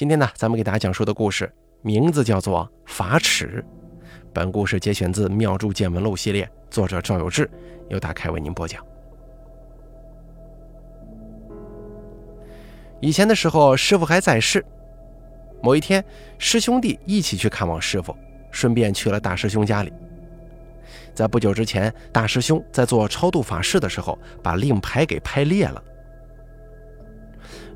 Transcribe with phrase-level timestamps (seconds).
[0.00, 3.62] 今天呢，咱们给大家讲述的故事名字叫做《法尺》。
[4.32, 7.50] 本故事节选自《妙著见闻录》系列，作者赵有志，
[7.90, 8.82] 由大开为您播讲。
[12.98, 14.64] 以前的时候，师傅还在世。
[15.62, 16.02] 某一天，
[16.38, 18.16] 师兄弟一起去看望师傅，
[18.50, 19.92] 顺便去了大师兄家里。
[21.12, 25.84] 在不久之前，大师兄在做超度法事的时候，把令牌给拍裂了。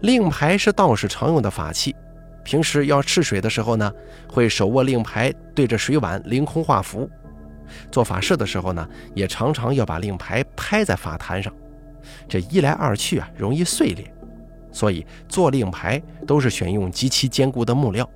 [0.01, 1.95] 令牌是道士常用的法器。
[2.45, 3.93] 平时要赤水的时候呢，
[4.29, 7.09] 会手握令牌，对着水碗凌空画符；
[7.91, 11.53] 做法事的时候呢，也常常要把令牌拍在法坛上。
[12.29, 14.05] 这一来二去啊，容易碎裂，
[14.71, 18.09] 所以做令牌都是选用极其坚固的木料。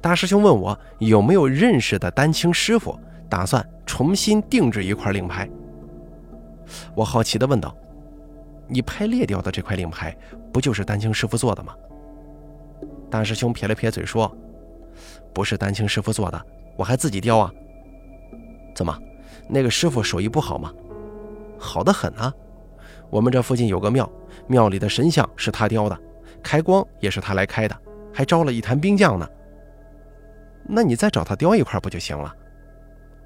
[0.00, 2.98] 大师兄问我有没有认识的丹青师傅，
[3.28, 5.48] 打算重新定制一块令牌。
[6.94, 7.76] 我好奇地问道
[8.66, 10.16] ：“你拍裂掉的这块令牌，
[10.50, 11.74] 不就是丹青师傅做的吗？”
[13.14, 14.36] 大师兄撇了撇嘴说
[15.32, 17.48] ：“不是丹青师傅做的，我还自己雕啊。
[18.74, 18.98] 怎么，
[19.48, 20.74] 那个师傅手艺不好吗？
[21.56, 22.34] 好的很啊。
[23.10, 24.10] 我们这附近有个庙，
[24.48, 25.96] 庙里的神像是他雕的，
[26.42, 27.76] 开光也是他来开的，
[28.12, 29.28] 还招了一坛兵将呢。
[30.64, 32.34] 那你再找他雕一块不就行了？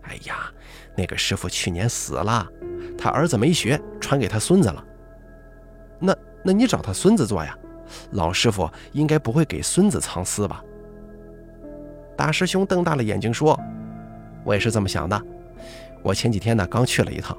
[0.03, 0.53] 哎呀，
[0.99, 2.47] 那个师傅去年死了，
[2.99, 4.85] 他儿子没学，传给他孙子了。
[5.99, 6.15] 那
[6.45, 7.57] 那你找他孙子做呀？”
[8.11, 10.63] 老师傅应该不会给孙子藏私吧？
[12.17, 13.59] 大师兄瞪大了眼睛说
[14.45, 15.21] ：“我也是这么想的。
[16.03, 17.37] 我前几天呢刚去了一趟，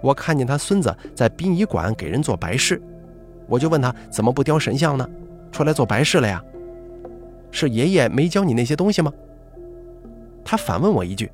[0.00, 2.80] 我看见他孙子在殡仪馆给人做白事，
[3.46, 5.08] 我就问他怎么不雕神像呢？
[5.52, 6.42] 出来做白事了呀？
[7.50, 9.12] 是爷爷没教你那些东西吗？”
[10.44, 11.30] 他反问我一句：“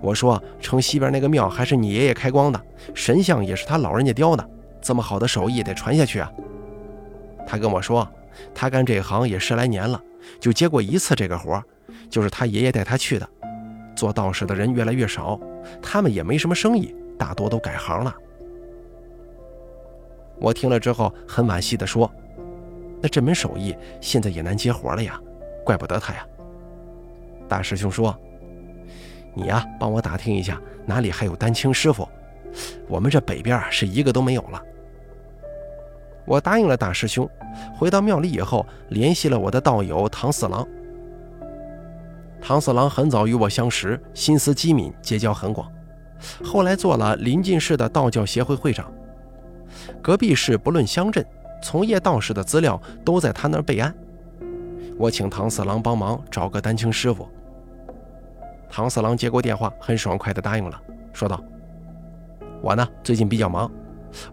[0.00, 2.60] 我说：“城西边那个庙还是你爷爷开光的，
[2.94, 6.30] 神像也是他老人家雕的。”这么好的手艺得传下去啊！
[7.46, 8.08] 他跟我说，
[8.54, 10.02] 他干这行也十来年了，
[10.40, 11.62] 就接过一次这个活，
[12.08, 13.28] 就是他爷爷带他去的。
[13.94, 15.38] 做道士的人越来越少，
[15.82, 18.14] 他们也没什么生意，大多都改行了。
[20.38, 22.10] 我听了之后很惋惜地说
[23.02, 25.20] ：“那这门手艺现在也难接活了呀，
[25.64, 26.26] 怪不得他呀。”
[27.46, 28.16] 大师兄说
[29.34, 32.08] ：“你呀，帮我打听一下哪里还有丹青师傅，
[32.88, 34.62] 我们这北边啊是一个都没有了。”
[36.26, 37.28] 我答应了大师兄，
[37.76, 40.66] 回到庙里以后，联系了我的道友唐四郎。
[42.40, 45.70] 唐四郎很早与我相识，心思机敏，结交很广，
[46.44, 48.92] 后来做了临近市的道教协会会长。
[50.00, 51.24] 隔壁市不论乡镇，
[51.62, 53.92] 从业道士的资料都在他那儿备案。
[54.96, 57.28] 我请唐四郎帮忙找个丹青师傅。
[58.70, 60.80] 唐四郎接过电话，很爽快地答应了，
[61.12, 61.42] 说道
[62.62, 63.70] ：“我呢，最近比较忙。”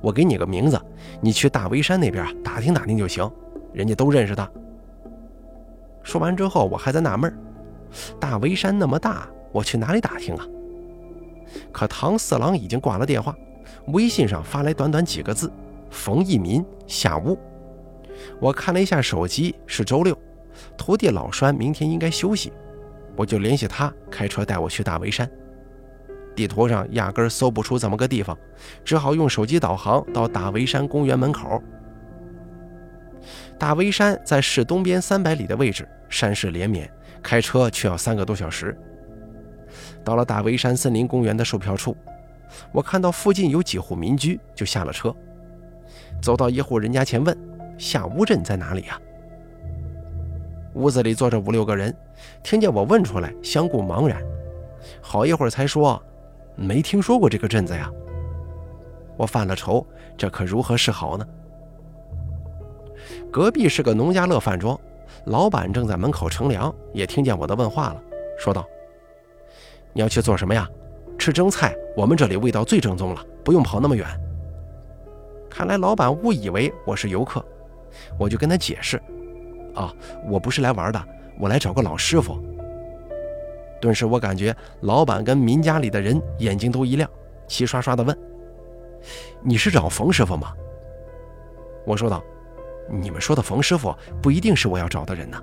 [0.02, 0.82] 我给你个名字，
[1.22, 3.32] 你去大围山那边打听打听就行，
[3.74, 4.50] 人家都认识他。
[6.02, 7.32] 说完之后，我还在纳闷
[8.20, 10.44] 大围山那么大，我去哪里打听啊？
[11.72, 13.36] 可唐四郎已经挂了电话，
[13.90, 15.52] 微信上发来短短几个字
[15.92, 17.38] ：“冯一民下屋。”
[18.42, 20.18] 我看了一下手机，是周六，
[20.76, 22.52] 徒弟老栓明天应该休息，
[23.16, 25.30] 我就联系他开车带我去大围山。
[26.38, 28.38] 地图上压根搜不出怎么个地方，
[28.86, 31.60] 只好用手机导航到大围山公园门口。
[33.58, 36.88] 大围山在市东边三百里的位置，山势连绵，
[37.24, 38.78] 开车却要三个多小时。
[40.04, 41.98] 到了大围山森林公园的售票处，
[42.72, 45.14] 我看到附近有几户民居，就下了车，
[46.22, 47.36] 走到一户人家前问
[47.80, 49.02] ：“下乌镇在哪里呀？”
[50.76, 51.92] 屋子里坐着五六个人，
[52.44, 54.22] 听见我问出来，相顾茫然，
[55.02, 56.00] 好一会儿才说。
[56.58, 57.90] 没听说过这个镇子呀，
[59.16, 59.86] 我犯了愁，
[60.18, 61.26] 这可如何是好呢？
[63.32, 64.78] 隔壁是个农家乐饭庄，
[65.26, 68.02] 老板正在门口乘凉，也听见我的问话了，
[68.40, 68.66] 说道
[69.94, 70.68] ：“你要去做什么呀？
[71.20, 74.08] 吃蒸菜，我们这里味道最正宗了，不用跑那么远。”
[75.50, 77.44] 看来老板误以为我是游客，
[78.18, 79.02] 我就跟他解释
[79.76, 79.94] ：“啊，
[80.28, 81.08] 我不是来玩的，
[81.40, 82.36] 我来找个老师傅。”
[83.80, 87.10] 顿时，我感觉老板跟民家里的人眼睛都一亮，
[87.48, 88.18] 齐刷刷地问
[89.44, 90.54] ：“你是找冯师傅吗？”
[91.86, 92.24] 我说道
[92.90, 95.42] ：“你们说的冯师傅不一定是我要找的人呢。”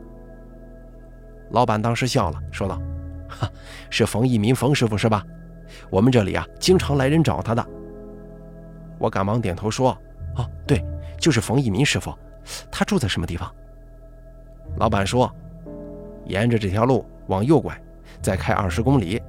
[1.51, 2.81] 老板当时笑了，说道
[3.29, 3.49] ：“哈，
[3.89, 5.25] 是冯一民冯师傅是吧？
[5.89, 7.65] 我们这里啊，经常来人找他的。”
[8.99, 9.97] 我赶忙点头说
[10.37, 10.85] ：“哦，对，
[11.19, 12.13] 就是冯一民师傅。
[12.71, 13.49] 他住在什么地方？”
[14.77, 15.31] 老板说
[16.27, 17.81] ：“沿着这条路往右拐。”
[18.25, 19.21] 再开二十公里，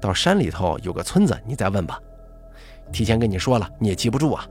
[0.00, 2.00] 到山里头有个村子，你再问吧。
[2.92, 4.46] 提前跟你说了，你也记不住啊。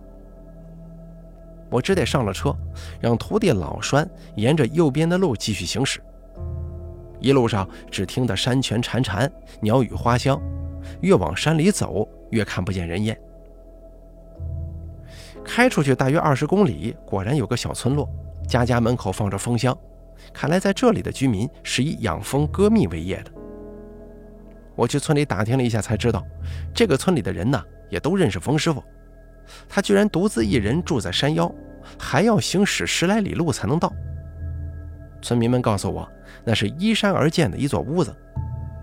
[1.70, 2.54] 我只得上了车，
[3.00, 4.06] 让徒弟老栓
[4.36, 6.02] 沿着右边的路继续行驶。
[7.22, 9.32] 一路上只听得山泉潺潺，
[9.62, 10.38] 鸟语花香，
[11.00, 13.18] 越往山里走越看不见人烟。
[15.42, 18.10] 开出去大约二十公里，果然有个小村落，
[18.46, 19.76] 家家门口放着蜂箱，
[20.34, 23.32] 看来在这里的居民是以养蜂割蜜为业的。
[24.76, 26.26] 我去村里打听了一下，才知道
[26.74, 28.84] 这个村里的人呢，也都认识冯师傅。
[29.70, 31.54] 他居然独自一人住在山腰，
[31.98, 33.94] 还要行驶十来里路才能到。
[35.22, 36.08] 村民们告诉我，
[36.44, 38.16] 那是依山而建的一座屋子，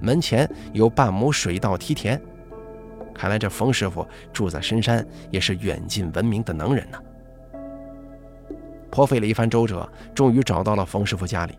[0.01, 2.21] 门前有半亩水稻梯田。
[3.15, 6.99] 看来这冯师傅住在深山，也是远近闻名的能人呢。
[8.91, 11.59] 颇费了一番周折，终于找到了冯师傅家里。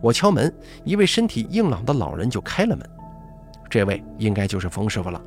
[0.00, 0.52] 我敲门，
[0.84, 2.88] 一位身体硬朗的老人就开了门。
[3.68, 5.20] 这位应该就是冯师傅了。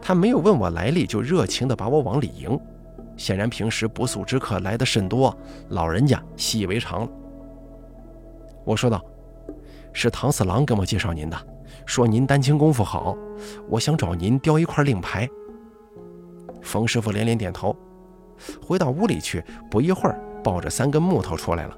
[0.00, 2.58] 他没有问我来历，就热情地把我往里迎。
[3.16, 5.36] 显然平时不速之客来的甚多，
[5.68, 7.08] 老人家习以为常了。
[8.64, 9.04] 我说道
[9.92, 11.36] ：“是唐四郎跟我介绍您的，
[11.84, 13.14] 说您丹青功夫好，
[13.68, 15.28] 我想找您雕一块令牌。”
[16.62, 17.76] 冯师傅连连点头，
[18.66, 21.76] 回到屋里去，不一会儿抱着三根木头出来了。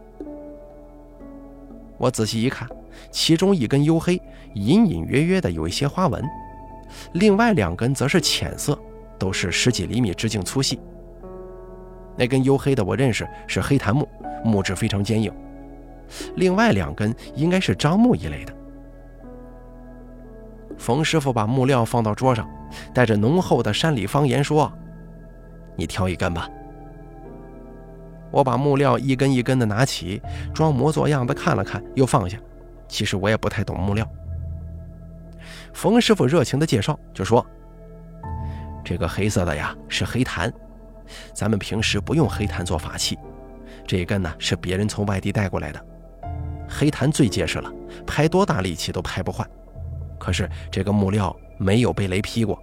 [2.03, 2.69] 我仔细一看，
[3.13, 4.21] 其中一根黝黑，
[4.55, 6.21] 隐隐约约的有一些花纹；
[7.13, 8.77] 另外两根则是浅色，
[9.21, 10.81] 都是十几厘米直径粗细。
[12.17, 14.09] 那根黝黑的我认识，是黑檀木，
[14.45, 15.31] 木质非常坚硬；
[16.35, 18.53] 另外两根应该是樟木一类的。
[20.77, 22.51] 冯师傅把木料放到桌上，
[22.93, 24.73] 带着浓厚的山里方言说
[25.79, 26.51] ：“你挑一根吧。”
[28.33, 30.21] 我把木料一根一根的拿起，
[30.55, 32.39] 装模作样的看了看，又放下。
[32.89, 34.09] 其实我也不太懂木料。
[35.73, 37.45] 冯师傅热情的介绍，就说
[38.83, 40.53] ：“这个黑色的呀是黑檀，
[41.35, 43.19] 咱们平时不用黑檀做法器，
[43.87, 45.85] 这根呢是别人从外地带过来的。
[46.69, 47.71] 黑檀最结实了，
[48.07, 49.47] 拍多大力气都拍不坏。
[50.19, 52.59] 可是这个木料没有被雷劈过。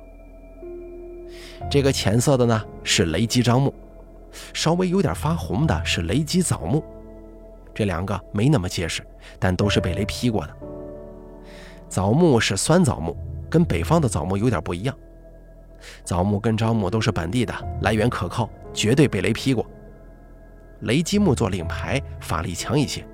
[1.70, 3.74] 这个浅色的呢是雷击樟木。”
[4.54, 6.84] 稍微有点发红的是雷击枣木，
[7.74, 9.06] 这两个没那么结实，
[9.40, 10.56] 但都是被雷劈过的。
[11.88, 13.18] 枣木是酸枣木，
[13.50, 14.96] 跟北方的枣木有点不一样。
[16.04, 19.66] 枣木跟樟木都是本地的，来源可靠，绝对被雷劈过。
[20.82, 23.06] 雷击木做令牌法力强一些，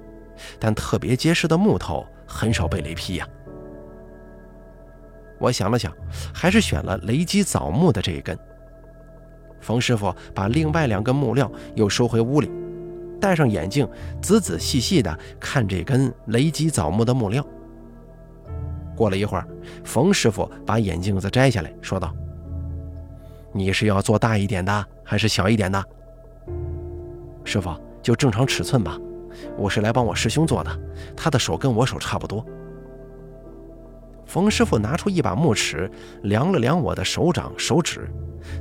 [0.60, 3.28] 但特别结实的木头很少被雷劈呀。
[5.40, 5.92] 我想了想，
[6.34, 8.38] 还是选了雷击枣木的这一根。
[9.66, 12.52] 冯师傅把另外两根木料又收回屋里，
[13.20, 13.90] 戴上眼镜，
[14.22, 17.44] 仔仔细细地看这根雷击枣木的木料。
[18.96, 19.48] 过了一会儿，
[19.84, 22.14] 冯师傅把眼镜子摘下来说道
[23.52, 25.84] ：“你是要做大一点的，还是小一点的？”
[27.44, 28.96] 师傅，就正常尺寸吧。
[29.58, 30.80] 我是来帮我师兄做的，
[31.18, 32.46] 他的手跟我手差不多。
[34.26, 35.90] 冯师傅拿出一把木尺，
[36.24, 38.10] 量了量我的手掌、手指，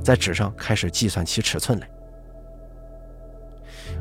[0.03, 1.89] 在纸上开始计算起尺寸来。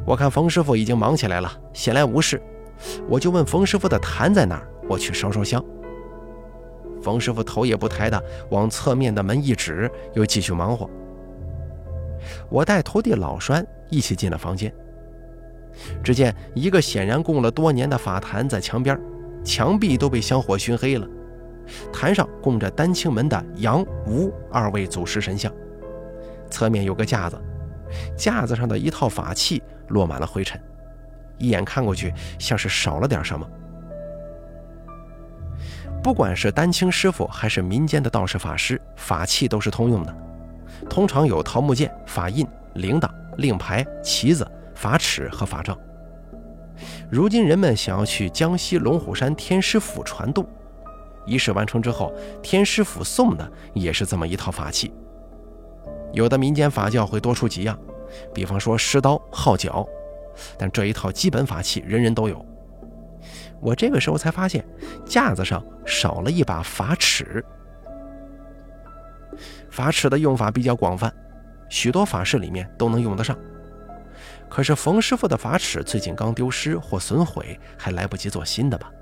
[0.06, 2.40] 我看冯师傅已经忙起来了，闲来无事，
[3.08, 5.64] 我就问冯师傅的坛在哪儿，我去烧烧香。
[7.02, 10.88] 冯师傅头也不抬的往侧面的门一指，又继续忙活。
[12.48, 14.72] 我带徒弟老栓一起进了房间，
[16.02, 18.98] 只见一个显然供了多年的法坛在墙边，
[19.44, 21.06] 墙壁都被香火熏黑了。
[21.92, 25.52] 坛上供着丹青门的杨、吴二位祖师神像，
[26.50, 27.40] 侧面有个架子，
[28.16, 30.60] 架子上的一套法器落满了灰尘，
[31.38, 33.48] 一眼看过去像是少了点什么。
[36.02, 40.14] 不管是丹青师傅还是民间的道士法师，法器都是通用的，
[40.90, 45.78] 通常有桃木剑、法印、铃铛、令牌、旗子、法尺和法杖。
[47.10, 50.46] 如今人们想要去江西龙虎山天师府传渡。
[51.26, 52.12] 仪式完成之后，
[52.42, 54.92] 天师府送的也是这么一套法器。
[56.12, 57.78] 有的民间法教会多出几样，
[58.32, 59.86] 比方说施刀、号角，
[60.56, 62.44] 但这一套基本法器人人都有。
[63.60, 64.64] 我这个时候才发现，
[65.04, 67.44] 架子上少了一把法尺。
[69.70, 71.12] 法尺的用法比较广泛，
[71.68, 73.36] 许多法事里面都能用得上。
[74.48, 78.92] 可是冯师傅的法尺最近刚丢失或损毁，还来不及做新的吧？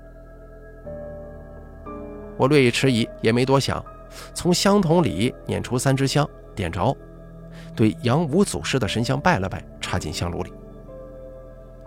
[2.37, 3.83] 我略一迟疑，也没多想，
[4.33, 6.95] 从香筒里捻出三支香，点着，
[7.75, 10.51] 对杨武祖师的神像拜了拜，插进香炉里。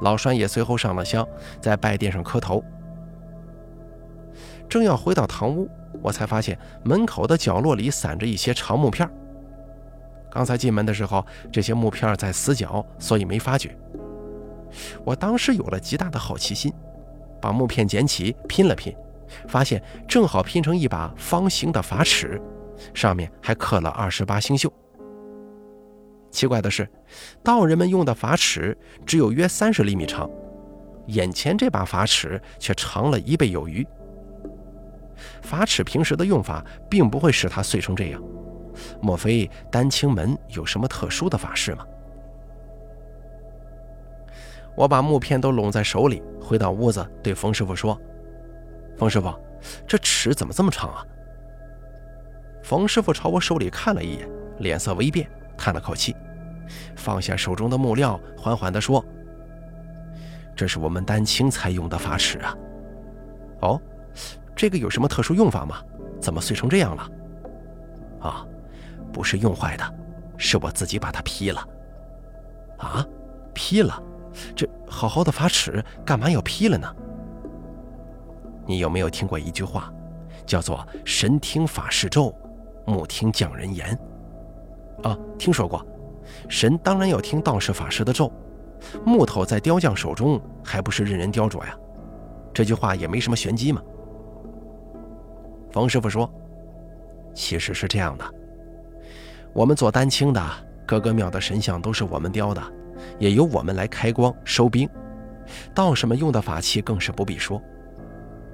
[0.01, 1.27] 老栓也随后上了香，
[1.61, 2.63] 在拜殿上磕头。
[4.69, 5.69] 正要回到堂屋，
[6.03, 9.09] 我才发现门口的角落里散着一些长木片。
[10.31, 13.75] 刚才进门的时候，这些木片在死角，所以没发觉。
[15.05, 16.71] 我当时有了极大的好奇心，
[17.41, 18.95] 把木片捡起拼了拼，
[19.49, 22.41] 发现正好拼成一把方形的法尺，
[22.95, 24.73] 上面还刻了二十八星宿。
[26.31, 26.89] 奇怪的是，
[27.43, 30.29] 道人们用的法尺只有约三十厘米长，
[31.07, 33.87] 眼前这把法尺却长了一倍有余。
[35.41, 38.23] 法尺平时的用法并不会使它碎成这样，
[39.01, 41.87] 莫非丹青门有什么特殊的法事吗？
[44.77, 47.99] 我把木片都拢在手里，回到屋子，对冯师傅说
[48.97, 49.33] ：“冯师傅，
[49.87, 51.05] 这尺怎么这么长啊？”
[52.63, 56.17] 冯师傅朝我手里看了一眼，脸色微变，叹了口气，
[56.97, 59.05] 放下手中的木料，缓缓地说
[60.57, 62.57] ：“这是我们丹青才用的法尺啊。
[63.63, 63.81] ”“哦，
[64.57, 65.81] 这个有什么特殊用法吗？
[66.21, 67.11] 怎么碎成这样了
[68.21, 68.47] ？”“啊，
[69.13, 69.95] 不是用坏的，
[70.37, 71.69] 是我自己把它劈了。
[72.79, 73.07] ”“啊，
[73.55, 74.03] 劈了？”
[74.55, 76.95] 这好好的法尺，干嘛要劈了呢？
[78.67, 79.93] 你有没有听过一句话，
[80.45, 82.35] 叫做“神听法事咒，
[82.85, 83.99] 木听匠人言”？
[85.05, 85.85] 啊，听说过。
[86.49, 88.33] 神当然要听道士法师的咒，
[89.05, 91.77] 木头在雕匠手中还不是任人雕琢呀？
[92.53, 93.81] 这句话也没什么玄机嘛。
[95.71, 96.29] 冯师傅说
[97.35, 98.25] ：“其实是这样的，
[99.53, 100.43] 我们做丹青的，
[100.87, 102.63] 各个庙的神像都是我们雕的。”
[103.19, 104.89] 也由我们来开光收兵，
[105.75, 107.61] 道士们用的法器更是不必说。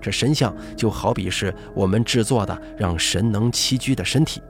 [0.03, 4.43] 这神像就好比是我们制作的让神能栖居的身体，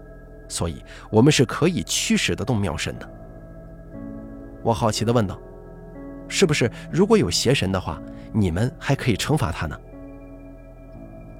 [0.49, 3.09] 所以我们是可以驱使得动庙神的。
[4.62, 5.38] 我好奇地问道
[6.26, 8.00] ：“是不是如果有邪神的话，
[8.32, 9.78] 你们还可以惩罚他呢？”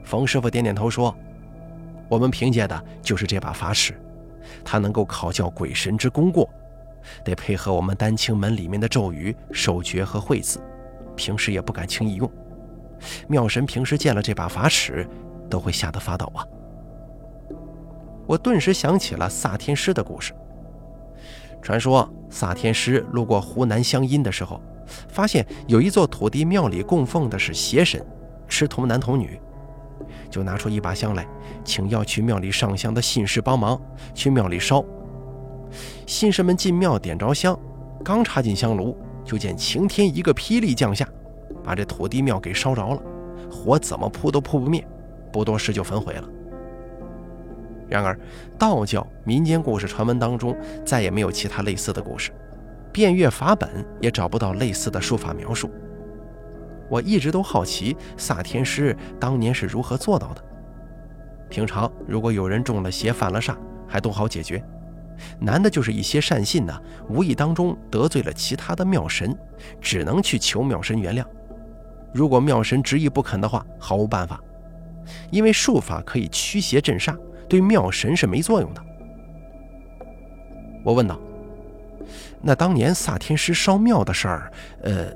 [0.04, 1.16] 冯师傅点点头说
[2.09, 3.95] ：“我们凭借的就是这把法尺，
[4.62, 6.49] 它能够考教鬼神之功过。”
[7.25, 10.61] 得配合我们丹青门里面的咒语、手诀和会字，
[11.16, 12.31] 平时也不敢轻易用。
[13.28, 15.06] 妙神平时见了这把法尺，
[15.50, 16.47] 都会吓得发抖啊！
[18.26, 20.32] 我顿时想起了萨天师的故事。
[21.61, 24.61] 传说萨天师路过湖南湘阴的时候，
[25.09, 28.04] 发现有一座土地庙里供奉的是邪神，
[28.49, 29.40] 吃童男童女，
[30.30, 31.26] 就拿出一把香来，
[31.64, 33.80] 请要去庙里上香的信士帮忙
[34.14, 34.85] 去庙里烧。
[36.06, 37.59] 信士们进庙点着香，
[38.04, 41.09] 刚插进香炉，就见晴天一个霹雳降下，
[41.64, 43.02] 把这土地庙给烧着了，
[43.50, 44.87] 火怎么扑都扑不灭，
[45.33, 46.28] 不多时就焚毁了。
[47.88, 48.19] 然而，
[48.59, 52.31] 道教民间故事传闻当中再也没有其他类似的故事，
[52.90, 53.69] 遍阅法本
[54.00, 55.71] 也找不到类似的术法描述。
[56.88, 60.42] 我一直都好奇萨天师当年是如何做到的。
[61.49, 63.54] 平常如果有人中了邪犯了煞，
[63.87, 64.62] 还都好解决。
[65.38, 66.75] 难的就是一些善信呢，
[67.09, 69.37] 无意当中得罪了其他的庙神，
[69.81, 71.25] 只能去求庙神原谅。
[72.12, 74.40] 如果庙神执意不肯的话，毫无办法，
[75.31, 77.16] 因为术法可以驱邪镇煞，
[77.49, 78.85] 对庙神是没作用的。
[80.85, 81.19] 我问道
[82.42, 84.52] ：“那当年萨天师烧庙的事儿，
[84.83, 85.12] 呃，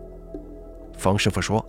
[0.97, 1.65] 冯师傅说，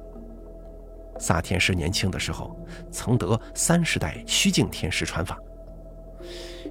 [1.19, 2.55] 萨天师年轻的时候
[2.91, 5.38] 曾得三十代虚境天师传法。”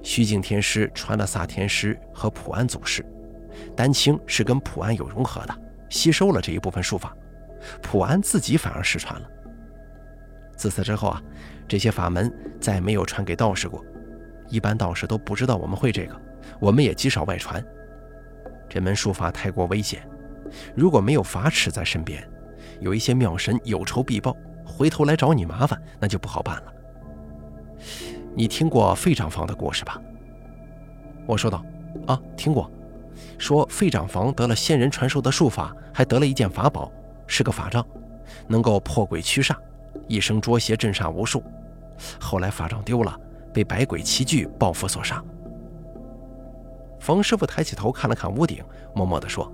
[0.03, 3.05] 虚境天师传了萨天师和普安祖师，
[3.75, 5.55] 丹青是跟普安有融合的，
[5.89, 7.15] 吸收了这一部分术法，
[7.81, 9.29] 普安自己反而失传了。
[10.55, 11.21] 自此之后啊，
[11.67, 13.83] 这些法门再没有传给道士过，
[14.49, 16.19] 一般道士都不知道我们会这个，
[16.59, 17.63] 我们也极少外传。
[18.67, 20.01] 这门术法太过危险，
[20.75, 22.27] 如果没有法尺在身边，
[22.79, 24.35] 有一些庙神有仇必报，
[24.65, 26.73] 回头来找你麻烦，那就不好办了。
[28.35, 30.01] 你听过费长房的故事吧？
[31.25, 31.63] 我说道
[32.07, 32.71] ：“啊，听过。
[33.37, 36.91] 说费长房得了仙人传授的术法，还得了一件法宝，
[37.27, 37.85] 是个法杖，
[38.47, 39.55] 能够破鬼驱煞，
[40.07, 41.43] 一生捉邪镇煞无数。
[42.19, 43.19] 后来法杖丢了，
[43.53, 45.23] 被百鬼齐聚报复所杀。”
[46.99, 48.63] 冯师傅抬起头看了看屋顶，
[48.95, 49.51] 默默地说：“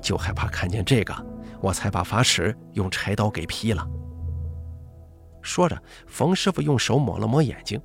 [0.00, 1.14] 就害怕看见这个，
[1.60, 3.86] 我才把法尺用柴刀给劈了。”
[5.42, 7.80] 说着，冯师傅用手抹了抹眼睛，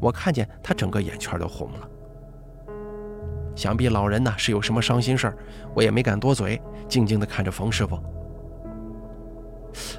[0.00, 1.90] 我看见他整个眼圈都红了。
[3.56, 5.36] 想必老人呢是有什么伤心事儿，
[5.74, 7.98] 我也没敢多嘴，静静地看着冯师傅。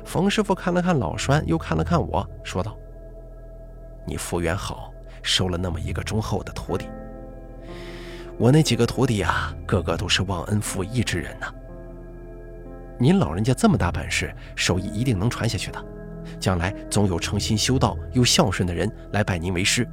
[0.06, 2.78] 冯师傅看了看老栓，又看了看我，说道
[4.08, 6.88] ：“你福缘好，收了那么一个忠厚的徒弟。
[8.38, 11.52] 我那几个徒弟啊，个个都是忘恩负义之人呐。
[13.00, 15.84] 您老人家这么大本事，手艺一定能传下去的。”
[16.40, 19.88] 将来总有诚心修道又孝顺的人来拜您为师。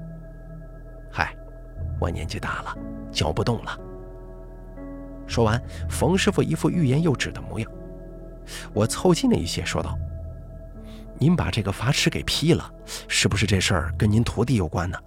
[1.12, 1.32] 嗨，
[2.00, 2.76] 我年纪大了，
[3.14, 3.80] 搅不动了。
[5.26, 7.70] 说完，冯师傅一副欲言又止的模样。
[8.74, 9.96] 我凑近了一些，说道
[11.18, 12.70] ：“您把这个法尺给劈了，
[13.08, 14.98] 是不是这事儿跟您徒弟有关呢？”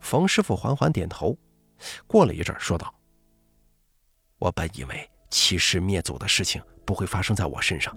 [0.00, 1.38] 冯师傅缓缓点头，
[2.08, 2.92] 过了一阵，说道
[4.40, 7.96] ：“我本以为欺师灭祖的事情不会发生在我身上，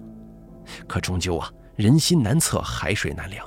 [0.86, 3.44] 可终究啊，人心难测，海水难量。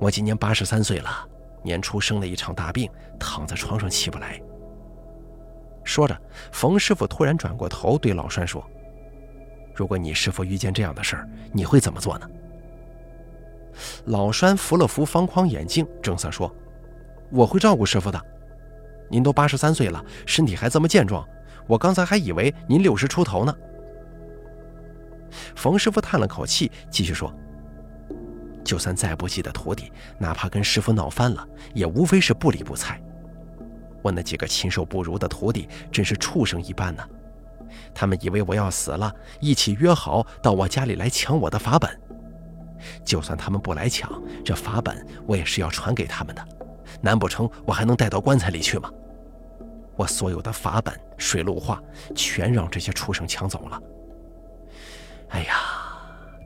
[0.00, 1.28] 我今年八十三岁了，
[1.62, 4.40] 年初生了一场大病，躺在床上起不来。”
[5.84, 6.16] 说着，
[6.52, 8.64] 冯师傅突然转过头对老栓说
[9.74, 12.28] ：“如果你师傅遇见这样的事儿，你会怎么做呢？”
[14.06, 16.54] 老栓扶了扶方框眼镜，正色说
[17.32, 18.26] ：“我会照顾师傅的。
[19.10, 21.26] 您都八十三岁了，身体还这么健壮，
[21.66, 23.54] 我刚才还以为您六十出头呢。”
[25.56, 27.34] 冯师傅叹了口气，继续说
[28.64, 33.00] ：“就算再不济的徒弟，哪怕跟师傅闹翻了，也无非是不理不睬。”
[34.02, 37.08] 我那几个禽兽不如的徒弟真是畜生一般呢，
[37.94, 42.00] 他们以为我要死了，一起约好到我家里来抢我的法本。
[43.04, 44.10] 就算他们不来抢，
[44.44, 46.44] 这法本我也是要传给他们的，
[47.00, 48.90] 难不成我还能带到棺材里去吗？
[49.94, 51.80] 我所有的法本、水陆画
[52.16, 53.80] 全让这些畜生抢走了。
[55.28, 55.54] 哎呀，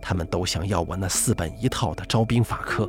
[0.08, 2.88] 他们都想要我那四本一套的招兵法科，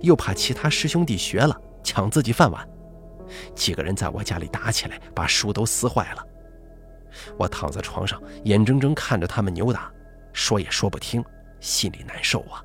[0.00, 2.66] 又怕其他师兄弟学了抢自己饭碗。
[3.54, 6.26] 几个人在我家里打起来，把书都撕坏了。
[7.36, 9.92] 我躺在床上，眼睁睁看着他们扭打，
[10.32, 11.22] 说也说不听，
[11.60, 12.64] 心里难受啊。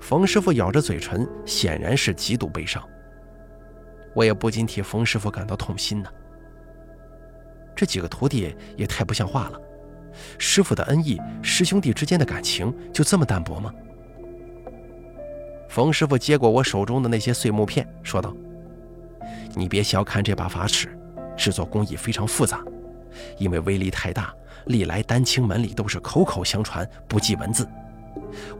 [0.00, 2.80] 冯师傅咬着嘴唇，显然是极度悲伤。
[4.14, 6.08] 我也不禁替冯师傅感到痛心呢。
[7.74, 9.60] 这几个徒弟也太不像话了，
[10.38, 13.72] 师傅的恩义，师兄弟之间的感情就这么淡薄吗？
[15.68, 18.34] 冯师傅接过我手中的那些碎木片，说道
[19.54, 20.98] ：“你别小看这把法尺，
[21.36, 22.64] 制作工艺非常复杂，
[23.36, 24.34] 因为威力太大，
[24.66, 27.68] 历来丹青门里都是口口相传，不记文字。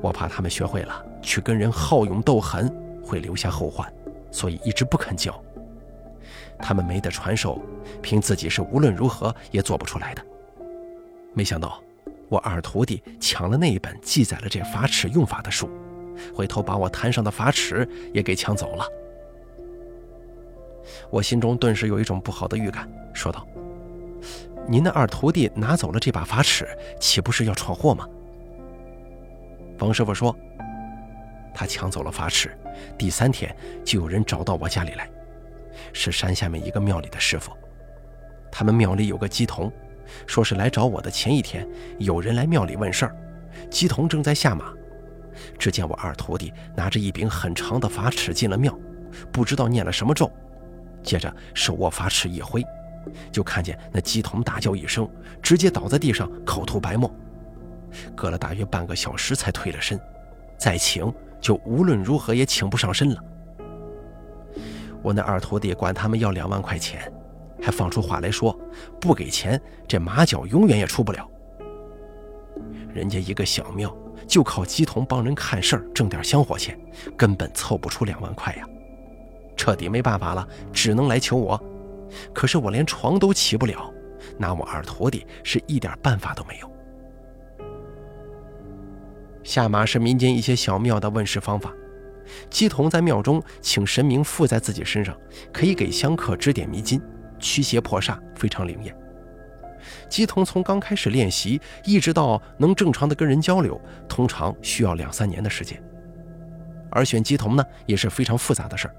[0.00, 2.70] 我怕他们学会了去跟人好勇斗狠，
[3.02, 3.90] 会留下后患，
[4.30, 5.42] 所以一直不肯教。
[6.58, 7.60] 他们没得传授，
[8.02, 10.22] 凭自己是无论如何也做不出来的。
[11.38, 11.80] 没想到，
[12.28, 15.70] 我二徒弟抢了那一本记载了这法尺用法的书。”
[16.34, 18.84] 回头把我坛上的法尺也给抢走了，
[21.10, 23.46] 我心中顿时有一种不好的预感，说道
[24.66, 26.66] ：“您的二徒弟拿走了这把法尺，
[26.98, 28.04] 岂不是要闯祸吗？”
[29.78, 30.36] 冯师傅说
[31.54, 32.50] ：“他抢走了法尺，
[32.98, 35.08] 第三天就有人找到我家里来，
[35.92, 37.52] 是山下面一个庙里的师傅。
[38.50, 39.72] 他们庙里有个鸡童，
[40.26, 41.66] 说是来找我的前一天，
[41.98, 43.16] 有人来庙里问事儿，
[43.70, 44.72] 鸡童正在下马。”
[45.58, 48.76] 只见我二徒弟拿着一柄很长的法尺进了庙，
[49.32, 50.30] 不知道念了什么咒，
[51.02, 52.60] 接着手握法尺一挥，
[53.30, 55.08] 就看见那鸡童大叫一声，
[55.40, 57.08] 直接倒在地上，口吐白沫。
[58.16, 59.98] 隔了大约半个小时才退了身，
[60.58, 63.24] 再请就无论如何也请不上身了。
[65.02, 67.10] 我那二徒弟管他们要两万块钱，
[67.60, 68.58] 还放出话来说，
[69.00, 71.28] 不给钱这马脚永远也出不了。
[72.92, 73.96] 人家一个小庙。
[74.26, 76.78] 就靠鸡童帮人看事儿挣点香火钱，
[77.16, 78.68] 根本凑不出两万块呀！
[79.56, 81.58] 彻底没办法了，只能来求我。
[82.34, 83.90] 可是我连床都起不了，
[84.36, 86.70] 拿我二徒弟是一点办法都没有。
[89.44, 91.72] 下马是民间一些小庙的问世方法，
[92.50, 95.16] 鸡童在庙中请神明附在自己身上，
[95.52, 97.00] 可以给香客指点迷津，
[97.38, 98.94] 驱邪破煞，非常灵验。
[100.08, 105.82] 鸡童从刚开始练习，一直到能正常的跟人交流，通常需要两三年的时间。
[106.90, 108.94] 而选鸡童呢，也是非常复杂的事儿，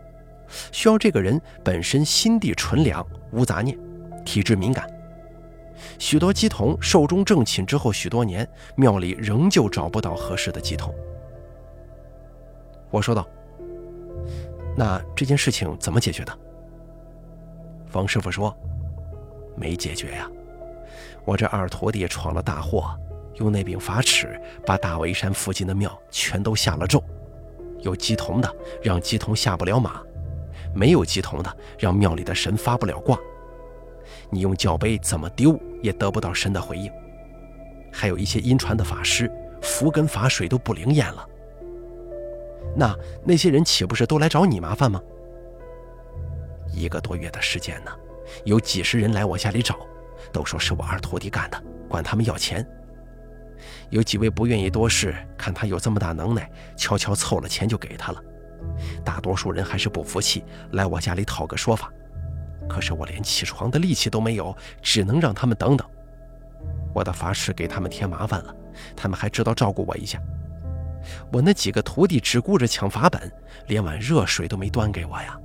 [0.71, 3.78] 需要这个人本身心地纯良，无杂念，
[4.23, 4.88] 体质敏感。
[5.97, 10.93] 许多鸡童寿终正寝之后许多年，庙里仍旧找不到合适的鸡童。
[12.89, 13.28] 我说道
[14.75, 16.39] ：“那这件事情怎么解决的？”
[17.89, 18.56] 方师傅说
[19.58, 20.30] ：“没解决呀。”
[21.25, 22.97] 我这二徒弟闯了大祸，
[23.36, 27.04] 用那柄法尺把大围山附近的庙全都下了咒。
[27.82, 30.02] 有鸡童的让鸡童下不了马，
[30.73, 33.17] 没有鸡童的让庙里的神发不了卦。
[34.30, 36.91] 你用教碑怎么丢也得不到神的回应。
[37.91, 41.28] 还有一些阴传的法师符跟法水都不灵验了。
[42.75, 45.02] 那那些人岂不是都来找你麻烦吗？
[46.71, 47.91] 一个多月的时间呢，
[48.45, 49.77] 有几十人来我家里找。
[50.32, 52.65] 都说是我二徒弟干的，管他们要钱。
[53.89, 58.21] 有几位不愿意多事，看他有这么大能耐，悄悄凑了钱就给他了。
[59.03, 61.91] 大多数人还是不服气，来我家里讨个说法。
[62.67, 65.88] 可是我连起床的力气都没有，只能让他们等等。
[66.93, 68.55] 我的法师给他们添麻烦了，
[68.95, 70.21] 他们还知道照顾我一下。
[71.32, 73.32] 我那几个徒弟只顾着抢法本，
[73.67, 75.39] 连碗热水都没端给我呀。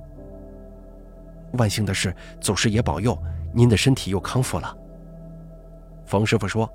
[1.53, 3.17] 万幸的是，祖师爷保佑，
[3.53, 4.75] 您的身体又康复了。
[6.05, 6.69] 冯师傅说：“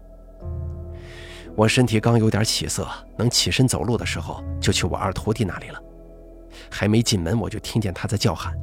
[1.54, 5.80] 我身体刚有点起色，能起身走路的时候，就去我二徒弟那里了。
[6.70, 8.54] 还没进门，我就听见他在叫喊，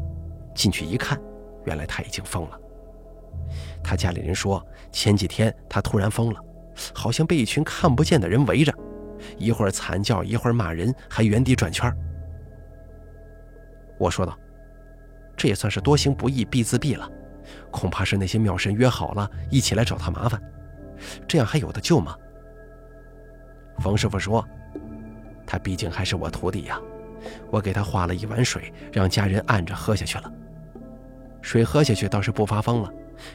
[0.56, 1.20] 进去一看。”
[1.66, 2.60] 原来他已经疯了。
[3.84, 6.40] 他家里人说，前几天他突然疯了，
[6.94, 8.74] 好像被一群看不见的人围着，
[9.38, 11.94] 一会儿惨叫，一会儿骂人，还原地转圈。
[14.00, 14.38] 我说道
[15.38, 17.10] ：“这也算是多行不义必自毙了，
[17.72, 20.42] 恐怕是那些庙神约好了一起来找他麻烦，
[21.28, 22.16] 这样还有的救吗？”
[23.80, 24.44] 冯师傅说
[25.46, 26.82] ：“他毕竟还是我徒弟呀，
[27.52, 30.32] 我给他化了一碗水，让家人按着喝下去了。”
[31.40, 32.92] 水喝下去倒是不发疯了，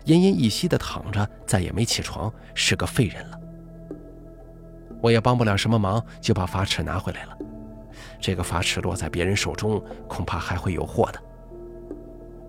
[0.07, 3.38] 奄奄一息的躺着，再也没起床，是个废人了。
[5.01, 7.38] 我也帮不了什么忙，就把法尺拿回来了。
[8.21, 11.23] 这个法尺落在别人手中，恐怕还会有祸的。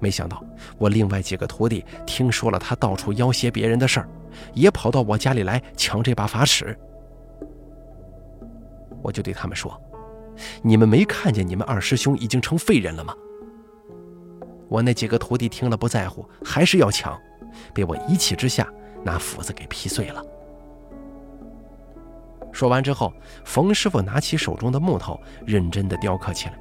[0.03, 0.43] 没想到
[0.77, 4.09] 我另外几个徒弟听说了他到处要挟别人的事儿，
[4.53, 6.77] 也跑到我家里来抢这把法尺。
[9.01, 9.81] 我就对他们说
[10.61, 13.15] ：“你们没看见你们二师兄已经成废人了吗？”
[14.67, 17.17] 我那几个徒弟听了不在乎，还是要抢，
[17.73, 18.67] 被我一气之下
[19.03, 20.21] 拿斧子给劈碎了。
[22.51, 23.13] 说完之后，
[23.45, 26.57] 冯师傅拿起手中的木头，认真的雕刻起来，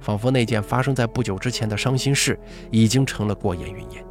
[0.00, 2.38] 仿佛那件发生在不久之前的伤心事
[2.70, 4.04] 已经成了过眼云烟。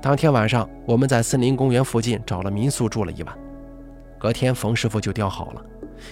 [0.00, 3.38] 当天晚上，我们在森林公园附近找了民宿住了一晚，
[4.18, 5.64] 隔天冯师傅就雕好了，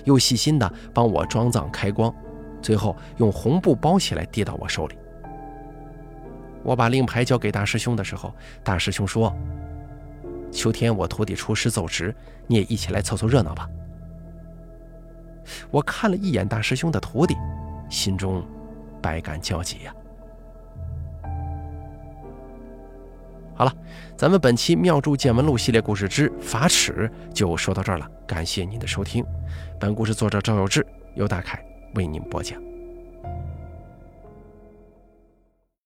[0.05, 2.13] 又细心的帮我装藏开光。
[2.63, 4.97] 最后用红布包起来，递到我手里。
[6.63, 8.33] 我把令牌交给大师兄的时候，
[8.63, 9.35] 大师兄说
[10.51, 12.15] ：“秋天我徒弟出师奏职，
[12.47, 13.69] 你也一起来凑凑热闹吧。”
[15.70, 17.37] 我看了一眼大师兄的徒弟，
[17.88, 18.44] 心中
[19.00, 19.94] 百感交集呀。
[23.55, 23.72] 好了，
[24.16, 29.24] 咱们本期《妙著见闻录》系列故事之法尺就说到这儿了，感谢您的收听。
[29.78, 31.62] 本故事作者赵有志，由大凯。
[31.94, 32.72] 为您播讲。